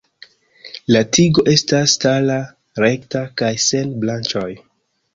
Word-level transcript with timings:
La 0.95 1.01
tigo 1.17 1.43
estas 1.53 1.95
stara, 1.99 2.39
rekta 2.87 3.25
kaj 3.43 3.55
sen 3.71 3.97
branĉoj. 4.05 4.47